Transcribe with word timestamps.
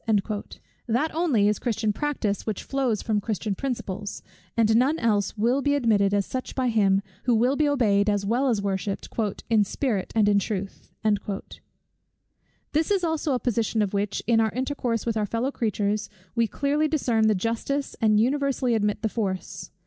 That 0.87 1.13
only 1.13 1.47
is 1.47 1.59
Christian 1.59 1.93
practice, 1.93 2.47
which 2.47 2.63
flows 2.63 3.03
from 3.03 3.21
Christian 3.21 3.53
principles; 3.53 4.23
and 4.57 4.75
none 4.75 4.97
else 4.97 5.37
will 5.37 5.61
be 5.61 5.75
admitted 5.75 6.11
as 6.11 6.25
such 6.25 6.55
by 6.55 6.69
Him, 6.69 7.03
who 7.25 7.35
will 7.35 7.55
be 7.55 7.69
obeyed 7.69 8.09
as 8.09 8.25
well 8.25 8.47
as 8.47 8.63
worshipped 8.63 9.09
"in 9.47 9.63
spirit 9.63 10.11
and 10.15 10.27
in 10.27 10.39
truth." 10.39 10.89
This 12.71 13.03
also 13.03 13.33
is 13.33 13.35
a 13.35 13.39
position 13.43 13.83
of 13.83 13.93
which, 13.93 14.23
in 14.25 14.39
our 14.39 14.49
intercourse 14.53 15.05
with 15.05 15.17
our 15.17 15.27
fellow 15.27 15.51
creatures, 15.51 16.09
we 16.33 16.47
clearly 16.47 16.87
discern 16.87 17.27
the 17.27 17.35
justice, 17.35 17.95
and 18.01 18.19
universally 18.19 18.73
admit 18.73 19.03
the 19.03 19.07
force. 19.09 19.69